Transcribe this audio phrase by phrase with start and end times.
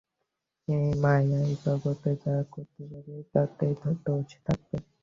[0.67, 3.73] এই মায়ার জগতে যা করতে যাবি, তাইতেই
[4.05, 4.77] দোষ থাকবে।